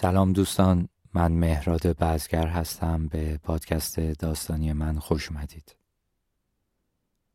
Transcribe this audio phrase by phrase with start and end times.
[0.00, 3.08] سلام دوستان من مهراد بزگر هستم.
[3.08, 5.76] به پادکست داستانی من خوش اومدید.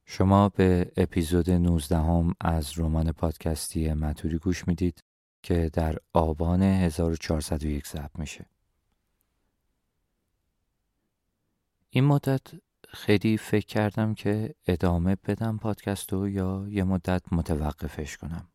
[0.06, 5.04] شما به اپیزود 19 هم از رمان پادکستی متوری گوش می‌دید
[5.44, 8.46] که در آبان 1401 ضبط میشه.
[11.90, 12.42] این مدت
[12.88, 18.48] خیلی فکر کردم که ادامه بدم پادکست رو یا یه مدت متوقفش کنم.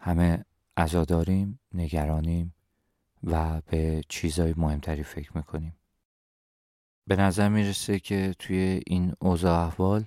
[0.00, 0.44] همه
[0.76, 2.54] عزاداریم نگرانیم
[3.24, 5.76] و به چیزای مهمتری فکر می‌کنیم.
[7.06, 10.04] به نظر می‌رسه که توی این اوضاع احوال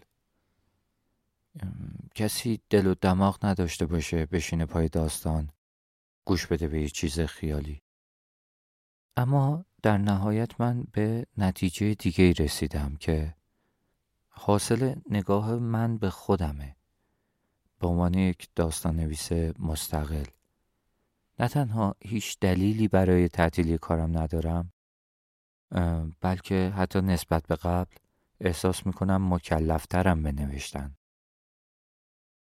[2.15, 5.49] کسی دل و دماغ نداشته باشه بشینه پای داستان
[6.25, 7.81] گوش بده به یه چیز خیالی.
[9.17, 13.35] اما در نهایت من به نتیجه دیگه رسیدم که
[14.27, 16.75] حاصل نگاه من به خودمه.
[17.79, 20.25] به عنوان یک داستان نویس مستقل.
[21.39, 24.73] نه تنها هیچ دلیلی برای تعطیلی کارم ندارم
[26.21, 27.95] بلکه حتی نسبت به قبل
[28.39, 30.95] احساس می‌کنم مکلفترم به نوشتن.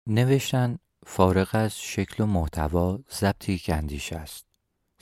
[0.06, 4.46] نوشتن فارغ از شکل و محتوا ضبط یک اندیشه است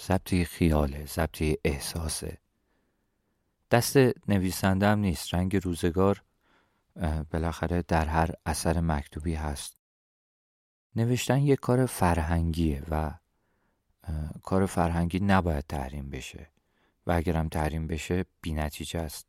[0.00, 2.39] ضبط خیاله ضبط احساسه.
[3.70, 3.96] دست
[4.28, 6.22] نویسندم نیست رنگ روزگار
[7.30, 9.77] بالاخره در هر اثر مکتوبی هست.
[10.96, 13.14] نوشتن یک کار فرهنگیه و
[14.42, 16.50] کار فرهنگی نباید تحریم بشه
[17.06, 19.27] و اگرم تحریم بشه بی نتیجه است.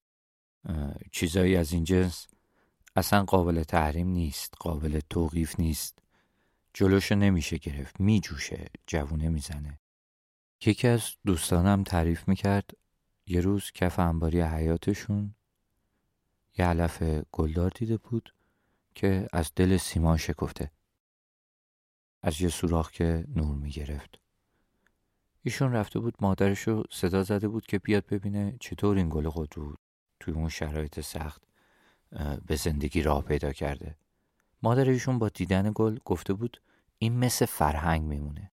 [1.11, 2.27] چیزایی از این جنس
[2.95, 5.99] اصلا قابل تحریم نیست قابل توقیف نیست.
[6.73, 9.79] جلوش نمیشه گرفت میجوشه جوونه می‌زنه.
[10.65, 12.71] یکی از دوستانم تعریف می‌کرد
[13.27, 15.35] یه روز کف انباری حیاتشون
[16.57, 18.33] یه علف گلدار دیده بود
[18.95, 20.71] که از دل سیمان شکفته.
[22.21, 24.19] از یه سوراخ که نور می‌گرفت.
[25.45, 29.75] ایشون رفته بود مادرش رو صدا زده بود که بیاد ببینه چطور این گل قدرو
[30.19, 31.41] توی اون شرایط سخت
[32.45, 33.95] به زندگی راه پیدا کرده.
[34.63, 36.61] مادر ایشون با دیدن گل گفته بود
[36.97, 38.51] این مثل فرهنگ میمونه.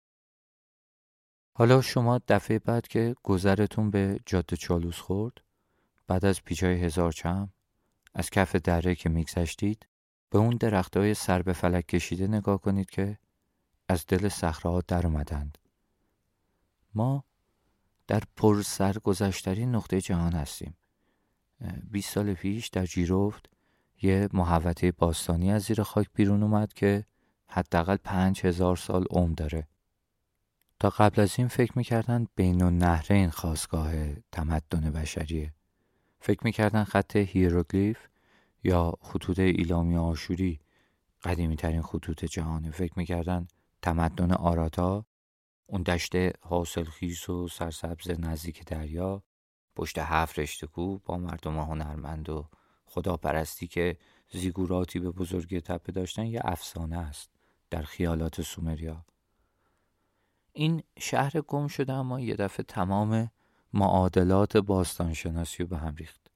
[1.52, 5.40] حالا شما دفعه بعد که گذرتون به جاده چالوس خورد
[6.06, 7.52] بعد از پیچای هزار چم
[8.14, 9.86] از کف دره که میگذشتید
[10.30, 13.18] به اون درختای سر به فلک کشیده نگاه کنید که
[13.88, 15.58] از دل صخره‌ها در اومدند.
[16.94, 17.24] ما
[18.06, 20.76] در پر سرگذشترین نقطه جهان هستیم.
[21.90, 23.50] 20 سال پیش در جیروفت
[24.02, 27.04] یه محوطه باستانی از زیر خاک بیرون اومد که
[27.46, 29.68] حداقل پنج هزار سال عمر داره.
[30.80, 33.92] تا قبل از این فکر می‌کردن بین‌النهرین خاستگاه
[34.32, 35.54] تمدن بشریه.
[36.20, 37.98] فکر می‌کردن خط هیروگلیف
[38.64, 40.60] یا خطوط ایلامی آشوری
[41.22, 42.70] قدیمی ترین خطوط جهانه.
[42.70, 43.48] فکر می‌کردن
[43.82, 45.06] تمدن آراتا
[45.72, 49.22] اون دشت حاصلخیز و سرسبز نزدیک دریا
[49.76, 52.48] پشت هفت رشته کوه با مردم هنرمند و
[52.86, 53.98] خداپرستی که
[54.30, 57.30] زیگوراتی به بزرگی تپه داشتن یه افسانه است
[57.70, 59.04] در خیالات سومریا.
[60.52, 63.30] این شهر گم شده اما یه دفعه تمام
[63.72, 66.30] معادلات باستانشناسی رو به هم ریخت.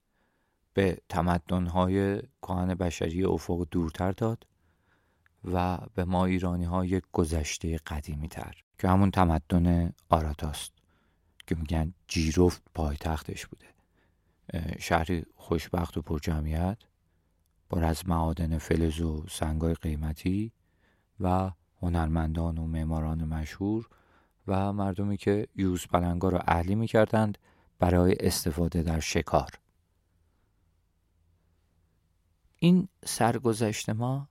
[0.75, 4.47] به تمدنهای کهن بشری افق دورتر داد
[5.45, 10.73] و به ما ایرانی ها یک گذشته قدیمی تر که همون تمدن آراتاست
[11.47, 13.67] که میگن جیروفت پایتختش بوده.
[14.79, 16.79] شهری خوشبخت و پر جمعیت
[17.71, 20.53] پر از معادن فلز و سنگای قیمتی
[21.21, 21.51] و
[21.83, 23.89] هنرمندان و معماران مشهور
[24.47, 27.39] و مردمی که یوز پلنگا رو اهلی می‌کردند
[27.79, 29.51] برای استفاده در شکار.
[32.57, 34.29] این سرگذشت ما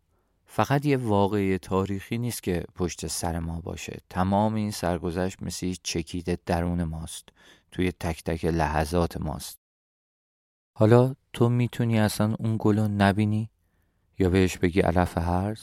[0.56, 3.98] فقط یه واقعی تاریخی نیست که پشت سر ما باشه.
[4.10, 7.30] تمام این سرگذشت مثل چکیده درون ماست.
[7.72, 9.60] توی تک تک لحظات ماست.
[10.74, 13.50] حالا تو می‌تونی اصلا اون گل رو نبینی؟
[14.20, 15.62] یا بهش بگی علف هرز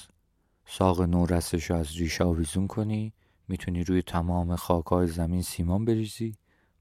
[0.67, 3.12] ساق نورستش رو از ریشه آویزون کنی؟
[3.49, 6.34] می‌تونی روی تمام خاکای زمین سیمان بریزی؟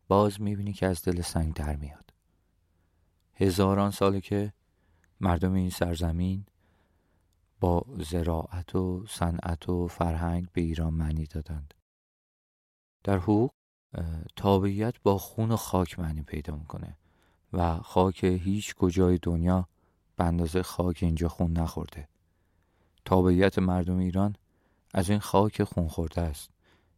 [0.07, 2.13] باز می‌بینی که از دل سنگ در میاد.
[3.33, 4.53] هزاران ساله که
[5.19, 6.45] مردم این سرزمین
[7.59, 11.73] با زراعت و صنعت و فرهنگ به ایران معنی دادند.
[13.03, 13.51] در حقوق
[14.35, 16.97] تابعیت با خون و خاک معنی پیدا می‌کنه
[17.53, 19.67] و خاک هیچ کجای دنیا
[20.15, 22.07] به اندازه خاک اینجا خون نخورده.
[23.05, 24.35] تابعیت مردم ایران
[24.93, 26.49] از این خاک خون خورده است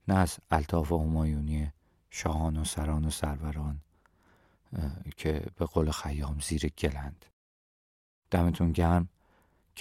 [0.08, 1.72] نه از الطاف همایونی
[2.10, 3.82] شاهان و سران و سروران
[5.18, 7.26] که به قول خیام زیر گلند.
[8.32, 9.10] دمتون گرم.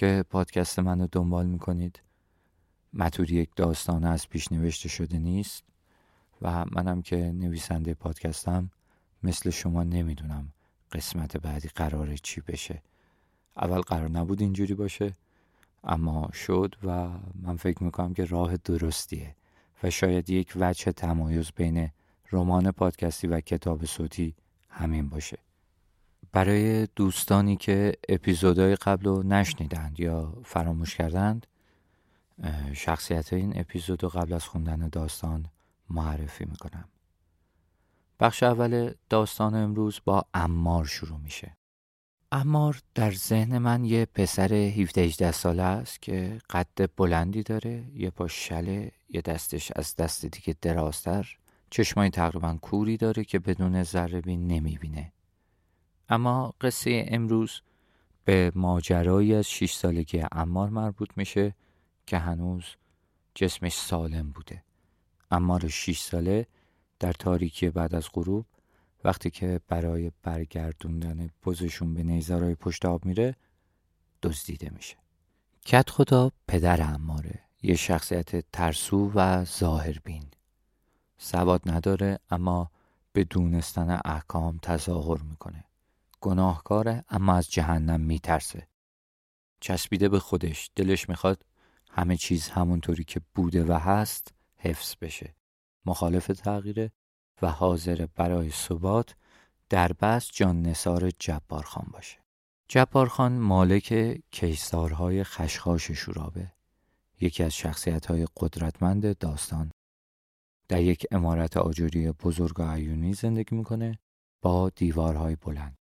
[0.01, 2.01] که پادکست منو دنبال می‌کنید.
[2.93, 5.63] متوری یک داستان از پیش نوشته شده نیست
[6.41, 8.71] و منم که نویسنده پادکستم
[9.23, 10.47] مثل شما نمی‌دونم
[10.91, 12.81] قسمت بعدی قراره چی بشه.
[13.57, 15.13] اول قرار نبود اینجوری باشه
[15.83, 17.09] اما شد و
[17.41, 19.35] من فکر می‌کنم که راه درستیه
[19.83, 21.89] و شاید یک وجه تمایز بین
[22.31, 24.35] رمان پادکستی و کتاب صوتی
[24.69, 25.37] همین باشه.
[26.31, 31.47] برای دوستانی که اپیزودهای قبل رو نشنیدند یا فراموش کردند
[32.73, 35.45] شخصیت این اپیزود رو قبل از خوندن داستان
[35.89, 36.89] معرفی می‌کنم.
[38.19, 41.57] بخش اول داستان امروز با امار شروع میشه.
[42.31, 48.09] امار در ذهن من یه پسر 17 18 ساله است که قد بلندی داره یه
[48.09, 51.37] پا شله یه دستش از دست دیگه درازتر
[51.69, 55.13] چشمای تقریبا کوری داره که بدون ذره بین نمی‌بینه.
[56.09, 57.61] اما قصه امروز
[58.25, 61.55] به ماجرایی از 6 سالگی امار مربوط میشه
[62.05, 62.63] که هنوز
[63.35, 64.63] جسمش سالم بوده.
[65.31, 66.47] امار 6 ساله
[66.99, 68.45] در تاریکی بعد از غروب
[69.03, 73.35] وقتی که برای برگردوندن بزشون به نیزارای پشت آب میره
[74.23, 74.97] دزدیده میشه.
[75.65, 80.25] کت خدا پدر اماره یه شخصیت ترسو و ظاهر بین
[81.17, 82.71] سواد نداره اما
[83.13, 85.63] به دونستن احکام تظاهر می‌کنه.
[86.21, 88.67] گناهکاره اما از جهنم میترسه.
[89.59, 91.45] چسبیده به خودش دلش می‌خواد
[91.91, 95.35] همه چیز همونطوری که بوده و هست حفظ بشه.
[95.85, 96.91] مخالف تغییره
[97.41, 99.15] و حاضر برای ثبات
[99.69, 102.17] در بس جان نصار جبار خان باشه.
[102.67, 106.51] جبار خان مالک کیسارهای خشخاش شورابه.
[107.21, 109.71] یکی از شخصیت های قدرتمند داستان.
[110.67, 113.99] در یک امارت آجوری بزرگ و عیونی زندگی می‌کنه
[114.41, 115.80] با دیوارهای بلند.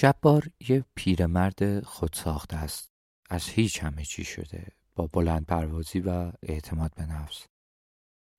[0.00, 2.90] جبار یه پیرمرد خودساخته است.
[3.30, 4.66] از هیچ همه چی شده.
[4.96, 7.46] با بلند پروازی و اعتماد به نفس.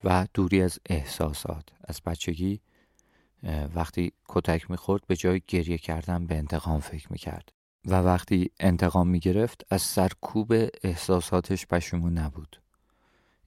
[0.04, 1.70] و دوری از احساسات.
[1.84, 2.62] از بچگی
[3.76, 7.50] وقتی کتک می‌خورد به جای گریه کردن به انتقام فکر می‌کرد.
[7.86, 10.54] و وقتی انتقام می‌گرفت از سرکوب
[10.84, 12.62] احساساتش پشیمون نبود.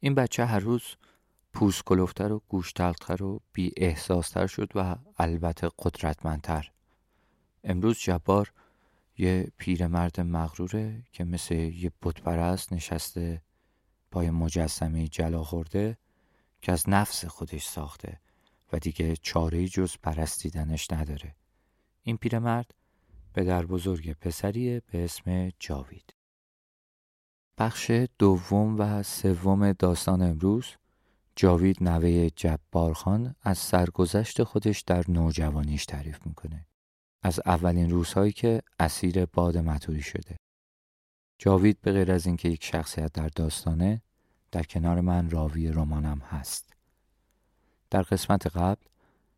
[0.00, 0.82] این بچه هر روز
[1.52, 6.72] پوست کلوفتر و گوش تلختر و بی احساستر شد و البته قدرتمندتر.
[7.64, 8.52] امروز جبار
[9.18, 13.42] یه پیرمرد مغروره که مثل یه بتپرست نشسته
[14.10, 15.98] پای مجسمه جلا خورده
[16.62, 18.20] که از نفس خودش ساخته
[18.72, 21.34] و دیگه چاره جز پرستیدنش نداره.
[22.02, 22.74] این پیرمرد
[23.34, 26.14] در بزرگ پسریه به اسم جاوید.
[27.58, 30.66] بخش دوم و سوم داستان امروز
[31.36, 36.66] جاوید نوه جبارخان از سرگذشت خودش در نوجوانیش تعریف می‌کنه.
[37.22, 40.36] از اولین روزهایی که اسیر باد مطوری شده
[41.38, 44.02] جاوید به غیر از اینکه یک شخصیت در داستانه
[44.52, 46.72] در کنار من راوی رمانم هست
[47.90, 48.82] در قسمت قبل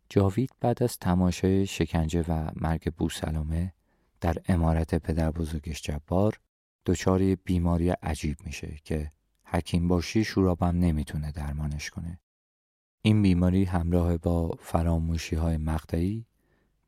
[0.09, 3.73] جاوید بعد از تماشای شکنجه و مرگ بوسلامه
[4.21, 6.41] در امارت پدر بزرگش جبار
[6.87, 9.13] دچار بیماری عجیب میشه که
[9.45, 12.21] حکیم باشی شورابم نمی‌تونه درمانش کنه.
[13.03, 16.27] این بیماری همراه با فراموشی های مقطعی،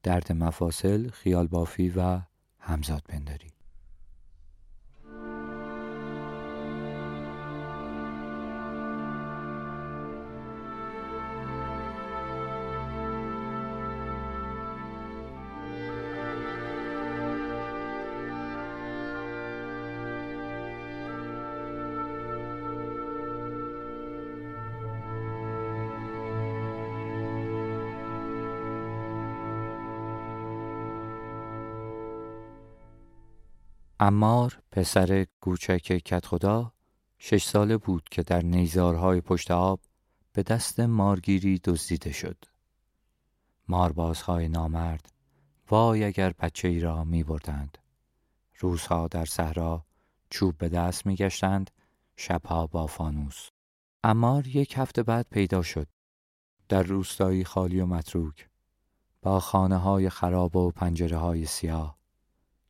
[0.06, 2.20] درد مفاصل، خیال بافی و
[2.58, 3.55] همزاد پنداری.
[34.00, 36.72] امار پسر کوچک کت خدا
[37.18, 39.80] شش ساله بود که در نیزارهای پشت آب
[40.32, 42.44] به دست مارگیری دزدیده شد.
[43.68, 45.12] ماربازهای نامرد
[45.70, 47.78] وای اگر بچه ای را می بردند.
[48.58, 49.84] روزها در صحرا
[50.30, 51.70] چوب به دست می گشتند
[52.16, 53.48] شبها با فانوس.
[54.04, 55.88] امار یک هفته بعد پیدا شد.
[56.68, 58.48] در روستایی خالی و متروک
[59.22, 61.96] با خانه های خراب و پنجره های سیاه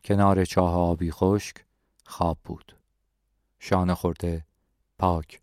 [0.07, 1.65] کنار چاه آبی خشک
[2.05, 2.77] خواب بود.
[3.59, 4.45] شانه خورده
[4.99, 5.41] پاک.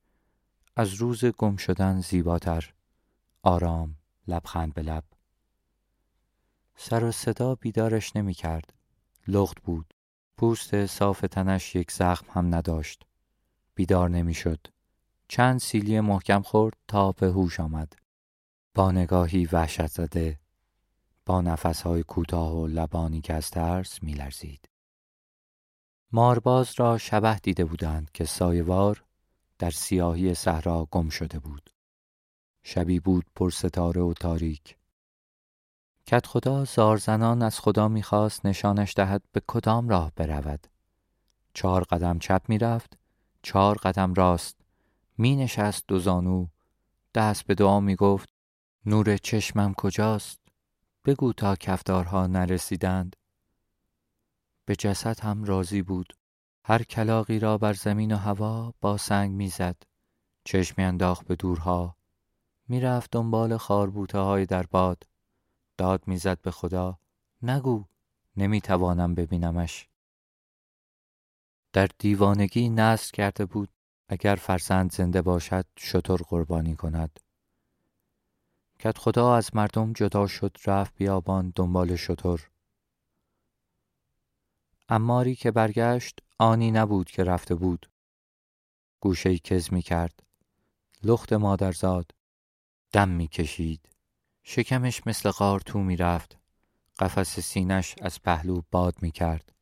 [0.76, 2.74] از روز گم شدن زیباتر.
[3.42, 3.96] آرام
[4.28, 5.04] لبخند به لب.
[6.76, 8.74] سر و صدا بیدارش نمی کرد.
[9.28, 9.94] لخت بود.
[10.38, 13.06] پوست صاف تنش یک زخم هم نداشت.
[13.76, 14.68] بیدار نمی‌شد.
[15.28, 17.94] چند سیلی محکم خورد تا به هوش آمد.
[18.74, 20.40] با نگاهی وحشت زده
[21.26, 24.70] با نفسهای کوتاه و لبانی که از ترس میلرزید.
[26.12, 29.04] مارباز را شبه دیده بودند که سایوار
[29.60, 31.70] در سیاهی صحرا گم شده بود.
[32.64, 34.78] شبی بود پر ستاره و تاریک.
[36.08, 40.68] کت خدا زارزنان از خدا می‌خواست نشانش دهد به کدام راه برود.
[41.54, 42.98] چهار قدم چپ می‌رفت
[43.42, 44.58] چهار قدم راست.
[45.18, 46.48] می نشست دو زانو.
[47.16, 48.30] دست به دعا می گفت
[48.86, 50.43] نور چشمم کجاست؟
[51.06, 53.16] بگو تا کفدارها نرسیدند.
[54.66, 56.14] به جسد هم راضی بود.
[56.66, 59.76] هر کلاقی را بر زمین و هوا با سنگ می‌زد.
[60.44, 61.96] چشمی انداخت به دورها.
[62.68, 65.04] می‌رفت دنبال خاربوته های در باد.
[65.78, 67.00] داد می‌زد به خدا.
[67.42, 67.84] نگو
[68.38, 69.88] نمی‌توانم ببینمش.
[71.74, 73.70] در دیوانگی نصر کرده بود.
[74.10, 77.20] اگر فرزند زنده باشد شطور قربانی کند.
[78.84, 82.50] کت خدا از مردم جدا شد رفت بیابان دنبال شطور
[84.90, 87.90] اماری که برگشت آنی نبود که رفته بود.
[89.00, 90.24] گوشه کز می کرد.
[91.04, 92.12] لخت مادرزاد
[92.92, 93.90] دم می کشید.
[94.44, 96.38] شکمش مثل قارتو می رفت.
[97.00, 99.54] قفس سینش از پهلو باد می کرد.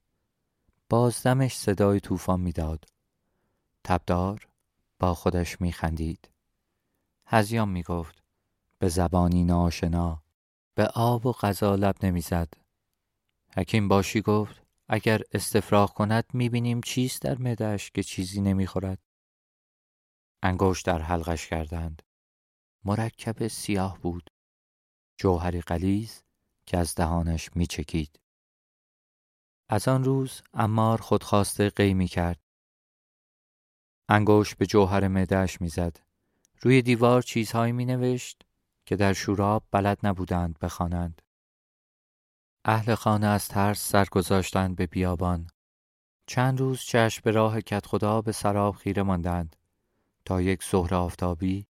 [0.90, 2.86] بازدمش صدای طوفان می‌داد
[3.84, 4.48] تبدار
[5.00, 6.30] با خودش می خندید.
[7.26, 8.21] هزیان می گفت
[8.82, 10.24] به زبانی ناشنا
[10.76, 12.54] به آب و غذا لب نمی‌زد.
[13.58, 19.00] حکیم باشی گفت اگر استفراغ کند می‌بینیم چیست در مدش که چیزی نمی‌خورد.
[20.44, 22.02] انگوش در حلقش کردند.
[22.86, 24.30] مرکب سیاه بود.
[25.18, 26.24] جوهری قلیز
[26.66, 28.20] که از دهانش میچکید.
[29.70, 32.40] از آن روز امار خودخواسته قی می کرد.
[34.10, 35.98] انگوش به جوهر معدهاش می‌زد.
[36.62, 38.46] روی دیوار چیزهایی می نوشت
[38.86, 41.22] که در شوراب بلد نبودند بخوانند.
[42.66, 45.48] اهل خانه از ترس سر گذاشتند به بیابان.
[46.28, 49.56] چند روز چشم به راه کت خدا به سراب خیره ماندند.
[50.26, 51.68] تا یک ظهر آفتابی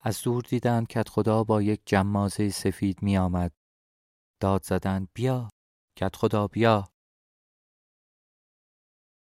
[0.00, 3.52] از دور دیدند کت خدا با یک جمازه سفید می آمد.
[4.40, 5.48] داد زدند بیا
[5.96, 6.88] کت خدا بیا.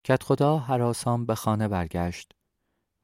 [0.05, 2.33] کت خدا حراسان به خانه برگشت.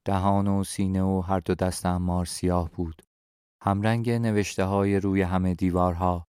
[0.05, 3.03] دهان و سینه و هر دو دست امار سیاه بود.
[3.63, 6.27] همرنگ نوشته های روی همه دیوارها.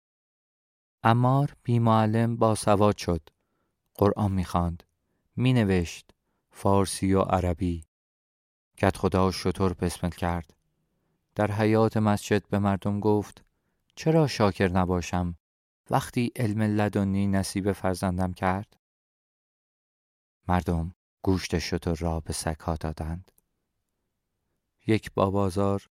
[1.04, 3.30] امار بی معلم با سواد شد.
[3.96, 4.84] قرآن می‌خواند.
[5.36, 6.12] مینوشت
[6.52, 7.84] فارسی و عربی.
[8.78, 10.54] کت خدا شطور بسمل کرد.
[11.36, 13.46] در حیات مسجد به مردم گفت
[13.96, 15.38] چرا شاکر نباشم؟
[15.90, 18.78] وقتی علم لدنی نصیب فرزندم کرد.
[20.48, 23.32] مردم گوشت شتر را به سگها دادند.
[24.88, 25.90] یک بابازار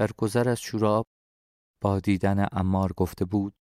[0.00, 1.06] در گذر از شوراب
[1.80, 3.54] با دیدن امار گفته بود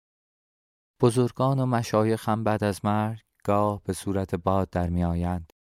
[1.01, 5.53] بزرگان و مشایخم بعد از مرگ گاه به صورت باد در می آیند.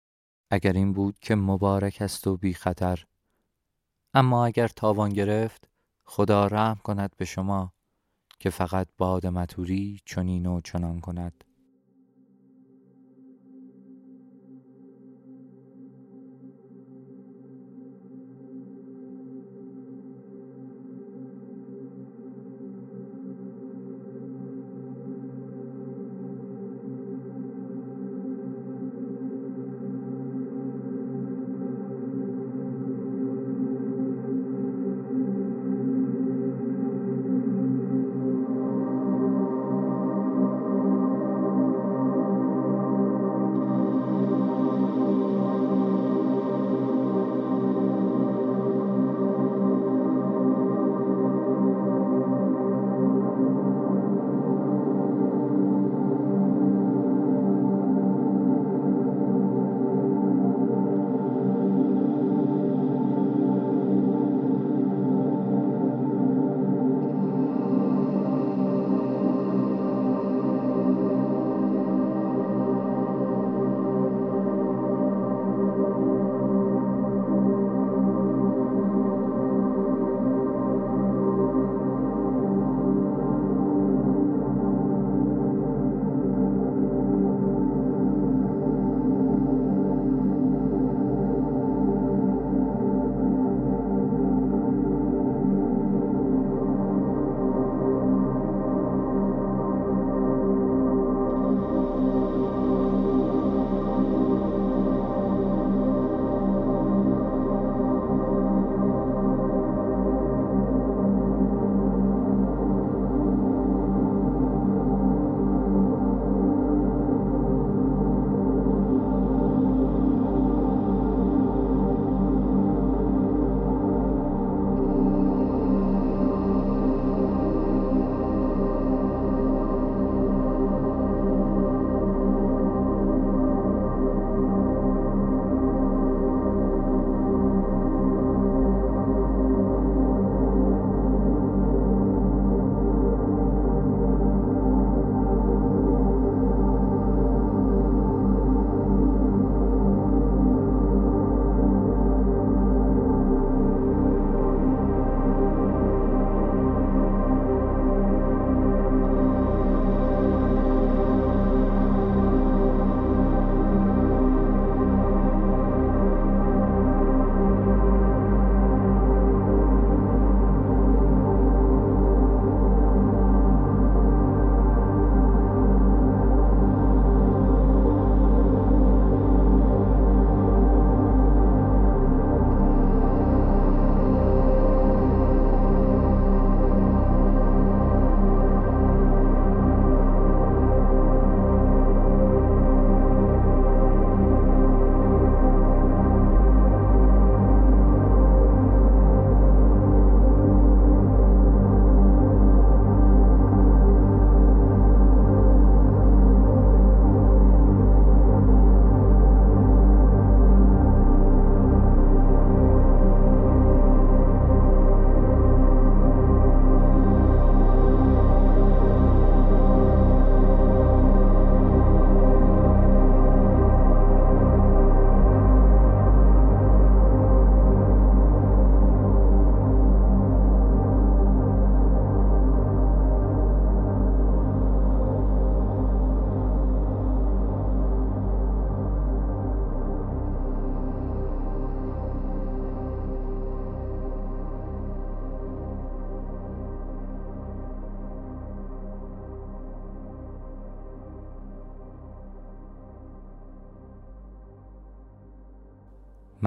[0.52, 3.06] اگر این بود که مبارک است و بی خطر
[4.14, 5.70] اما اگر تاوان گرفت
[6.06, 7.74] خدا رحم کند به شما
[8.40, 11.44] که فقط باد متوری چنین و چنان کند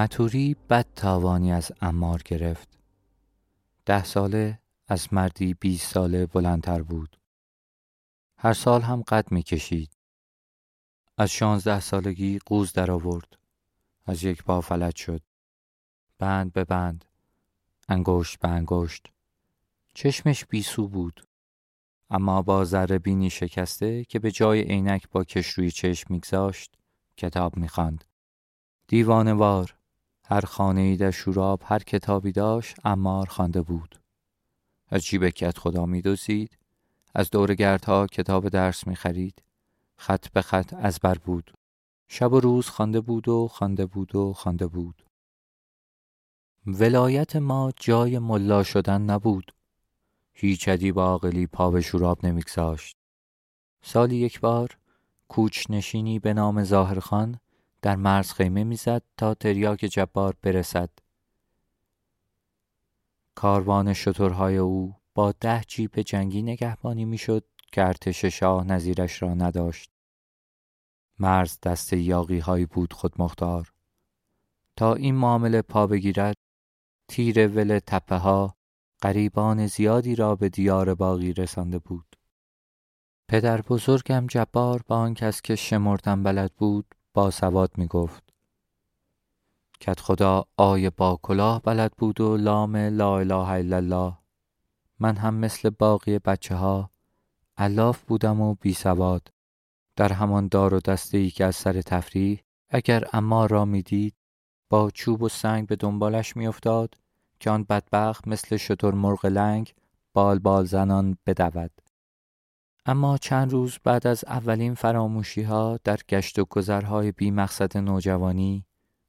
[0.01, 2.79] متوری بد تاوانی از امار گرفت.
[3.87, 4.59] ده ساله
[4.89, 7.17] از مردی بیست ساله بلندتر بود.
[8.39, 9.97] هر سال هم قد می کشید
[11.19, 13.39] از شانزده سالگی قوز در آورد.
[14.07, 15.23] از یک پا فلج شد.
[16.19, 17.05] بند به بند.
[17.89, 19.07] انگشت به انگشت.
[19.95, 21.27] چشمش بیسو بود.
[22.11, 26.75] اما با ذره بینی شکسته که به جای عینک با کش روی چشم میگذاشت
[27.17, 28.05] کتاب می‌خواند.
[28.89, 29.80] دیوانوار.
[30.31, 34.01] هر خانه ای در شوراب هر کتابی داشت امار خوانده بود.
[34.89, 36.59] از جیب کت خدا میدوزید
[37.15, 39.43] از دور گردها کتاب درس می‌خرید
[39.97, 41.53] خط به خط از بر بود.
[42.09, 45.05] شب و روز خوانده بود و خوانده بود و خوانده بود.
[46.67, 49.53] ولایت ما جای ملا شدن نبود.
[50.33, 52.97] هیچ ادیب عاقلی پا به شوراب نمیگذاشت.
[53.83, 54.79] سالی یک بار
[55.29, 57.41] کوچ نشینی به نام ظاهرخان
[57.83, 60.91] در مرز خیمه می‌زد تا تریاک جبار برسد.
[63.35, 69.91] کاروان شترهای او با ده جیپ جنگی نگهبانی می‌شد که ارتش شاه نظیرش را نداشت.
[71.19, 73.73] مرز دست یاقی هایی بود خود مختار
[74.77, 76.37] تا این معامله پا بگیرد
[77.09, 78.57] تیر ول تپه ها
[79.01, 82.17] قریبان زیادی را به دیار باقی رسانده بود.
[83.29, 88.23] پدر بزرگم جبار با آن کس که شمردن بلد بود با سواد می گفت
[89.81, 94.19] کت خدا آی با کلاه بلد بود و لام لا اله الا الله.
[94.99, 96.91] من هم مثل باقی بچه ها
[97.57, 99.29] علاف بودم و بی سواد.
[99.97, 104.15] در همان دار و دسته ای که از سر تفریح اگر اما را می‌دید
[104.71, 106.95] با چوب و سنگ به دنبالش میافتاد
[107.41, 109.75] که آن بدبخت مثل شتر مرغ لنگ
[110.13, 111.71] بال بال زنان بدود.
[112.87, 118.65] اما چند روز بعد از اولین فراموشی ها در گشت و گذرهای بی مقصد نوجوانی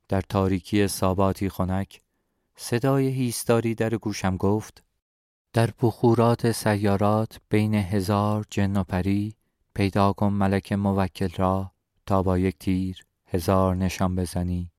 [0.10, 2.02] در تاریکی ساباتی خنک
[2.56, 4.84] صدای هیستاری در گوشم گفت
[5.54, 9.36] در بخورات سیارات بین هزار جن و پری
[9.74, 11.72] پیدا کن ملک موکل را
[12.06, 14.72] تا با یک تیر هزار نشان بزنی.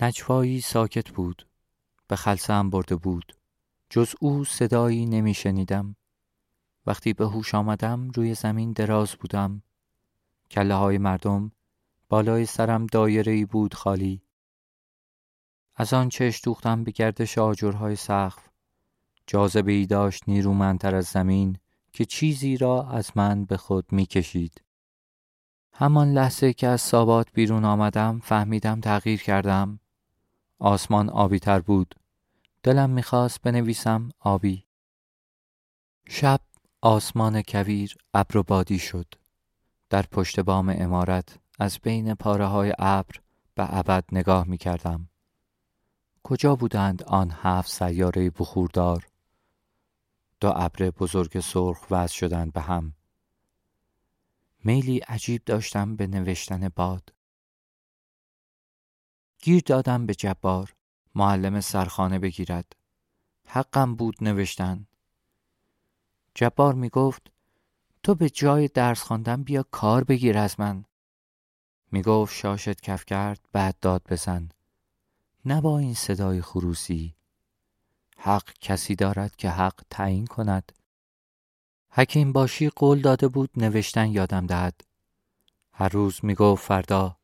[0.00, 1.46] نجوایی ساکت بود
[2.08, 3.36] به خلصم برده بود.
[3.90, 5.96] جز او صدایی نمی شنیدم
[6.90, 9.62] وقتی به هوش آمدم روی زمین دراز بودم
[10.50, 11.52] کله های مردم
[12.08, 14.22] بالای سرم دایره ای بود خالی
[15.76, 18.48] از آن چش دوختم به گردش آجرهای سقف
[19.26, 21.58] جاذبه ای داشت نیرومندتر از زمین
[21.92, 24.62] که چیزی را از من به خود می کشید.
[25.72, 29.80] همان لحظه که از سابات بیرون آمدم فهمیدم تغییر کردم.
[30.58, 31.94] آسمان آبی تر بود.
[32.62, 34.64] دلم می‌خواست بنویسم آبی.
[36.08, 36.40] شب
[36.82, 39.14] آسمان کویر ابر و بادی شد.
[39.90, 43.20] در پشت بام امارت از بین پاره های ابر
[43.54, 45.08] به ابد نگاه می کردم.
[46.22, 49.08] کجا بودند آن هفت سیاره بخوردار؟
[50.40, 52.94] دو ابر بزرگ سرخ وز شدند به هم.
[54.64, 57.12] میلی عجیب داشتم به نوشتن باد.
[59.42, 60.74] گیر دادم به جبار
[61.14, 62.76] معلم سرخانه بگیرد.
[63.46, 64.86] حقم بود نوشتن.
[66.34, 67.30] جبار می گفت
[68.02, 70.84] تو به جای درس خواندن بیا کار بگیر از من.
[71.92, 74.48] می گفت شاشت کف کرد بعد داد بزن.
[75.44, 77.14] نه با این صدای خروسی.
[78.16, 80.72] حق کسی دارد که حق تعیین کند.
[81.90, 84.80] حکیم باشی قول داده بود نوشتن یادم دهد.
[85.72, 87.16] هر روز می گفت فردا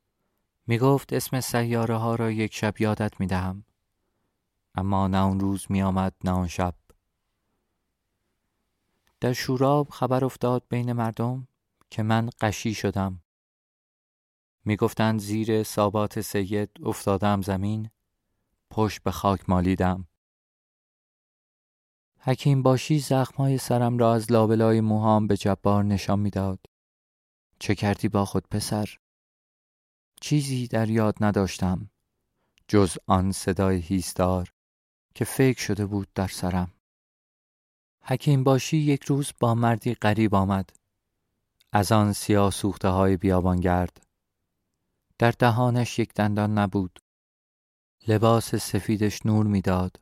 [0.67, 3.65] می گفت اسم سیاره ها را یک شب یادت می دهم
[4.75, 6.75] اما نه اون روز می آمد نه آن شب.
[9.21, 11.49] در شوراب خبر افتاد بین مردم
[11.91, 13.23] که من قشی شدم
[14.65, 17.91] می گفتند زیر سابات سید افتادم زمین
[18.71, 20.09] پشت به خاک مالیدم
[22.29, 26.61] حکیم باشی زخمهای سرم را از لابلای موهام به جبار نشان می‌داد.
[27.59, 28.99] چه کردی با خود پسر؟
[30.21, 31.91] چیزی در یاد نداشتم
[32.69, 34.53] جز آن صدای هیستار
[35.15, 36.76] که فکر شده بود در سرم.
[38.09, 40.71] حکیم باشی یک روز با مردی غریب آمد.
[41.73, 44.03] از آن سیاه سوخته های بیابانگرد.
[45.19, 46.99] در دهانش یک دندان نبود.
[48.09, 50.01] لباس سفیدش نور می‌داد.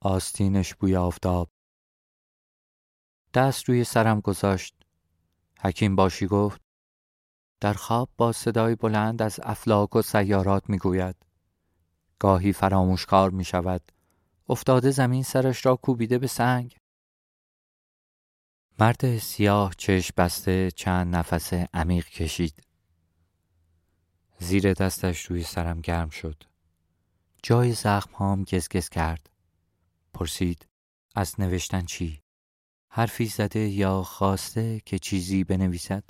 [0.00, 1.50] آستینش بوی آفتاب.
[3.34, 4.74] دست روی سرم گذاشت
[5.60, 6.60] حکیم باشی گفت
[7.60, 11.16] در خواب با صدای بلند از افلاک و سیارات می‌گوید
[12.18, 13.92] گاهی فراموشکار می شود
[14.48, 16.81] افتاده زمین سرش را کوبیده به سنگ
[18.82, 22.62] مرد سیاه چشم بسته چند نفس عمیق کشید
[24.38, 26.44] زیر دستش روی سرم گرم شد
[27.42, 29.30] جای زخم هام گزگز کرد
[30.14, 30.66] پرسید
[31.14, 32.22] از نوشتن چی؟
[32.88, 36.04] حرفی زده یا خواسته که چیزی بنویسد؟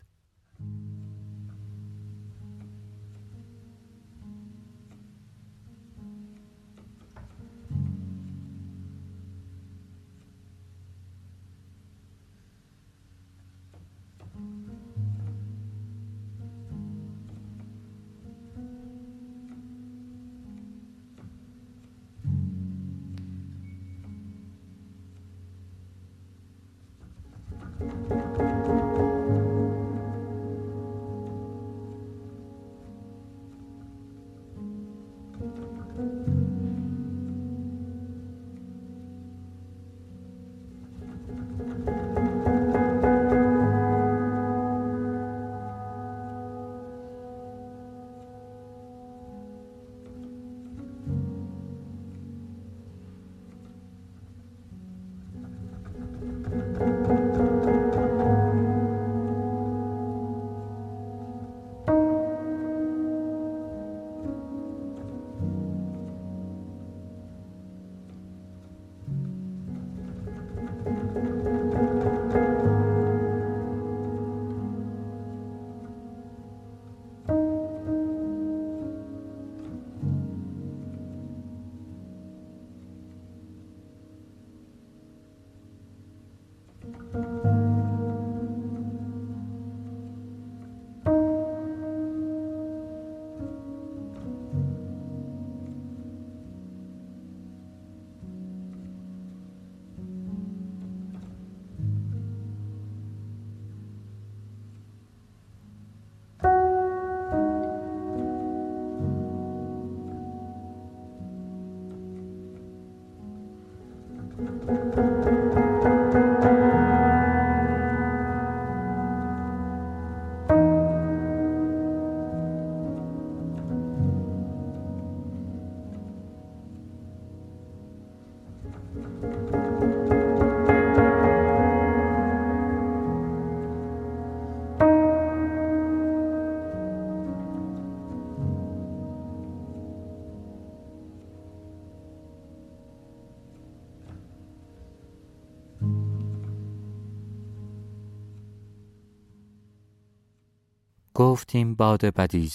[151.14, 152.52] گفتیم باد بدی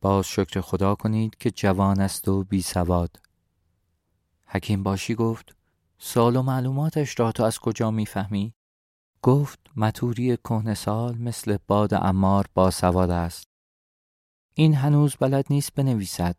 [0.00, 3.20] باز شکر خدا کنید که جوان است و بی سواد.
[4.46, 5.56] حکیم باشی گفت
[5.98, 8.54] سال و معلوماتش را تو از کجا می‌فهمی؟
[9.22, 13.48] گفت متوری کهنه سال مثل باد امار با سواد است.
[14.54, 16.36] این هنوز بلد نیست بنویسد.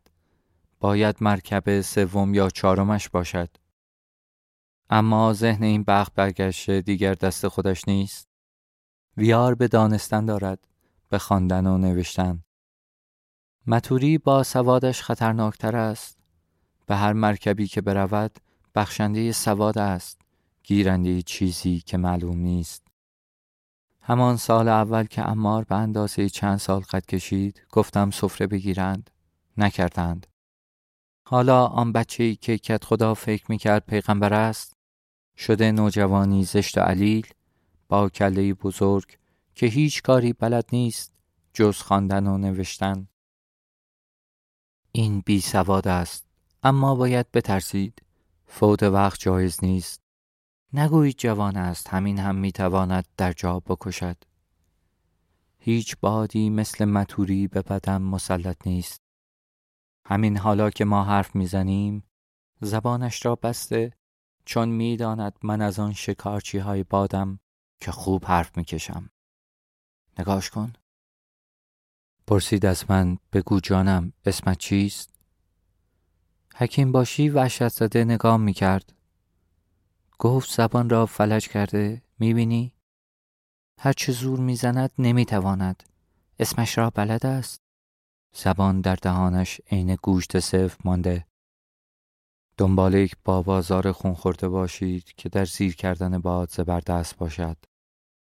[0.80, 3.50] باید مرکب سوم یا چهارمش باشد.
[4.90, 8.28] اما ذهن این بخت برگشته دیگر دست خودش نیست.
[9.16, 10.68] ویار به دانستن دارد.
[11.08, 12.42] به خواندن و نوشتن.
[13.66, 16.18] متوری با سوادش خطرناکتر است.
[16.86, 18.38] به هر مرکبی که برود
[18.74, 20.20] بخشنده سواد است
[20.62, 22.86] گیرنده چیزی که معلوم نیست.
[24.00, 29.10] همان سال اول که امار به اندازه چند سال قد کشید گفتم سفره بگیرند.
[29.58, 30.26] نکردند.
[31.28, 34.72] حالا آن بچه ای که کت خدا فکر می‌کرد پیغمبر است
[35.36, 37.26] شده نوجوانی زشت و علیل
[37.88, 39.18] با کله بزرگ
[39.58, 41.12] که هیچ کاری بلد نیست
[41.52, 43.08] جز خواندن و نوشتن.
[44.92, 46.26] این بی سواد است
[46.62, 48.02] اما باید بترسید.
[48.46, 50.00] فوت وقت جایز نیست.
[50.72, 54.16] نگویید جوان است همین هم می‌تواند در جا بکشد.
[55.58, 59.00] هیچ بادی مثل متوری به بدن مسلط نیست.
[60.06, 62.04] همین حالا که ما حرف می‌زنیم
[62.60, 63.92] زبانش را بسته
[64.44, 67.40] چون می‌داند من از آن شکارچی های بادم
[67.80, 69.10] که خوب حرف می‌کشم.
[70.18, 70.72] نگاش کن
[72.26, 75.10] پرسید از من بگو جانم اسمت چیست؟
[76.56, 78.92] حکیم باشی وحشت زده نگام می کرد.
[80.18, 82.72] گفت زبان را فلج کرده می بینی؟
[83.80, 85.82] هرچه زور می‌زند نمی‌تواند
[86.38, 87.60] اسمش را بلد است
[88.34, 91.26] زبان در دهانش عین گوشت صف مانده
[92.56, 97.56] دنبال یک بابازار خون خورده باشید که در زیر کردن باد زبردست باشد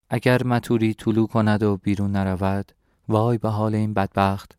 [0.10, 2.72] اگر متوری طلو کند و بیرون نرود
[3.08, 4.58] وای به حال این بدبخت.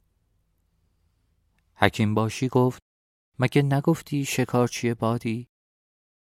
[1.74, 2.82] حکیم باشی گفت
[3.38, 5.48] مگه نگفتی شکارچی بادی؟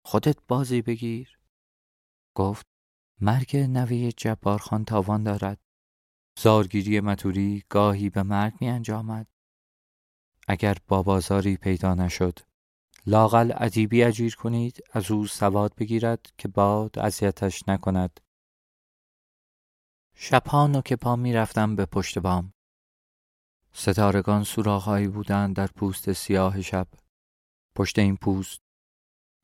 [0.05, 1.39] خودت بازی بگیر.
[2.35, 2.67] گفت
[3.21, 5.59] مرگ نوی جبارخان تاوان دارد.
[6.39, 9.27] زارگیری متوری گاهی به مرگ می انجامد.
[10.49, 12.39] اگر بابازاری پیدا نشد
[13.07, 18.21] لاقل ادیبی اجیر کنید از او سواد بگیرد که باد اذیتش نکند.
[20.25, 22.53] شبها که پا می رفتم به پشت بام.
[23.73, 26.89] ستارگان سوراخهایی بودند در پوست سیاه شب.
[27.75, 28.61] پشت این پوست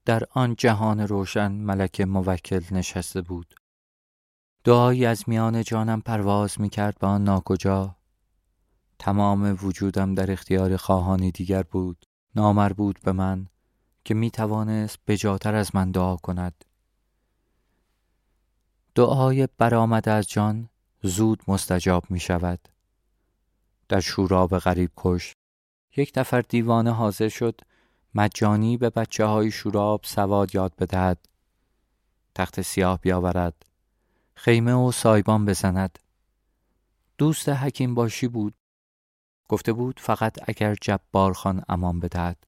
[0.05, 3.55] در آن جهان روشن ملک موکل نشسته بود.
[4.65, 7.97] دعایی از میان جانم پرواز می کرد به آن ناکجا.
[8.99, 12.05] تمام وجودم در اختیار خواهانی دیگر بود.
[12.35, 13.49] نامربوط به من
[14.05, 16.65] که می توانست بجاتر از من دعا کند.
[18.99, 20.69] دعای برآمده از جان
[21.03, 22.69] زود مستجاب می شود.
[23.89, 25.33] در شوراب غریب کش.
[25.97, 27.61] یک نفر دیوانه حاضر شد
[28.15, 31.29] مجانی به بچه های شوراب سواد یاد بدهد.
[32.35, 33.67] تخت سیاه بیاورد.
[34.35, 35.99] خیمه و سایبان بزند.
[37.19, 38.55] دوست حکیم باشی بود.
[39.49, 42.47] گفته بود فقط اگر جبار خان امان بدهد.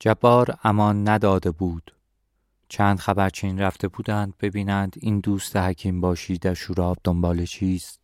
[0.00, 1.94] جبار امان نداده بود.
[2.72, 8.00] چند خبرچین رفته بودند ببینند این دوست حکیم باشی در شوراب دنبال چیست.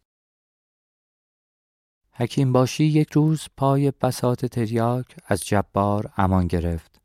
[2.13, 7.01] حکیم باشی یک روز پای بسات تریاک از جبار امان گرفت.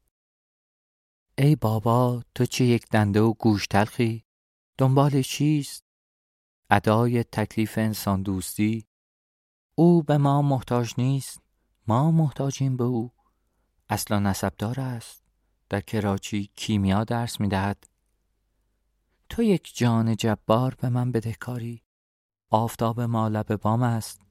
[1.38, 4.26] ای بابا تو چه یک دنده و گوش تلخی؟
[4.78, 5.84] دنبال چیست؟
[6.70, 8.86] ادای تکلیف انسان دوستی؟
[9.76, 11.42] او به ما محتاج نیست.
[11.88, 13.12] ما محتاجیم به او.
[13.90, 15.23] اصلا نسبدار است.
[15.74, 17.88] در کراچی کیمیا درس می دهد.
[19.30, 21.82] تو یک جان جبار به من بدهکاری.
[22.50, 24.22] آفتاب ما لب بام است.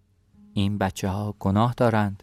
[0.53, 2.23] این بچه ها گناه دارند.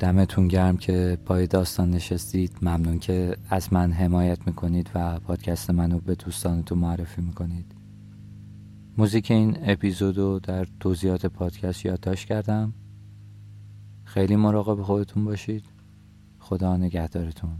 [0.00, 2.56] دمتون گرم که پای داستان نشستید.
[2.62, 7.74] ممنون که از من حمایت می‌کنید و پادکست منو به دوستانتون معرفی می‌کنید.
[8.98, 12.74] موزیک این اپیزودو در توضیحات پادکست یادداشت کردم.
[14.04, 15.64] خیلی مراقب خودتون باشید.
[16.38, 17.56] خدا نگهدارتون.